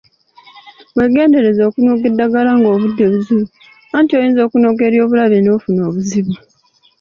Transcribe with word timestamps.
Weegendereze 0.95 1.61
okunoga 1.69 2.03
eddagala 2.11 2.51
ng'obudde 2.59 3.03
buzibye 3.11 3.51
anti 3.97 4.11
oyinza 4.17 4.39
okunoga 4.47 4.81
ery'obulabe 4.87 5.37
n'ofuna 5.41 5.81
obuzibu. 5.89 6.33